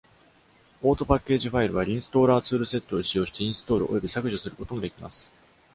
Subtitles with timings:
[0.81, 5.31] Autopackage ファイルは、Listaller ツールセットを使用してインストールおよび削除することもできます。